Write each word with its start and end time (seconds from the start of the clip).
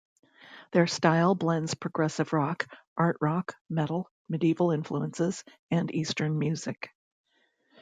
Their 0.71 0.87
style 0.87 1.35
blends 1.35 1.75
progressive 1.75 2.33
rock, 2.33 2.67
art 2.97 3.17
rock, 3.21 3.53
metal, 3.69 4.09
medieval 4.27 4.71
influences, 4.71 5.43
and 5.69 5.93
eastern 5.93 6.39
music. 6.39 6.89